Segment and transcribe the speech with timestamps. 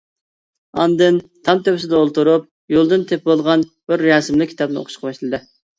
[0.83, 1.19] ئاندىن
[1.49, 5.49] تام تۆپىسىدە ئولتۇرۇپ يولدىن تېپىۋالغان بىر رەسىملىك كىتابنى ئوقۇشقا باشلىدى.